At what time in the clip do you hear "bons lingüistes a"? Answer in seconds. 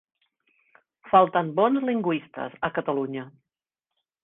1.59-2.73